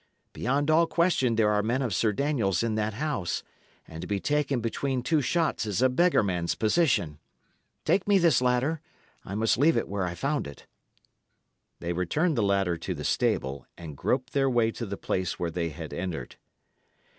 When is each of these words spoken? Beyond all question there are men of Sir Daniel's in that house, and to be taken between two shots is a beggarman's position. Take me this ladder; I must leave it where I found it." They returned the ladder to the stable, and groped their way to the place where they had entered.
Beyond 0.33 0.71
all 0.71 0.87
question 0.87 1.35
there 1.35 1.51
are 1.51 1.61
men 1.61 1.83
of 1.83 1.93
Sir 1.93 2.11
Daniel's 2.11 2.63
in 2.63 2.73
that 2.73 2.95
house, 2.95 3.43
and 3.87 4.01
to 4.01 4.07
be 4.07 4.19
taken 4.19 4.59
between 4.59 5.03
two 5.03 5.21
shots 5.21 5.67
is 5.67 5.79
a 5.79 5.89
beggarman's 5.89 6.55
position. 6.55 7.19
Take 7.85 8.07
me 8.07 8.17
this 8.17 8.41
ladder; 8.41 8.81
I 9.23 9.35
must 9.35 9.59
leave 9.59 9.77
it 9.77 9.87
where 9.87 10.05
I 10.07 10.15
found 10.15 10.47
it." 10.47 10.65
They 11.81 11.93
returned 11.93 12.35
the 12.35 12.41
ladder 12.41 12.77
to 12.77 12.95
the 12.95 13.03
stable, 13.03 13.67
and 13.77 13.95
groped 13.95 14.33
their 14.33 14.49
way 14.49 14.71
to 14.71 14.87
the 14.87 14.97
place 14.97 15.37
where 15.39 15.51
they 15.51 15.69
had 15.69 15.93
entered. 15.93 16.37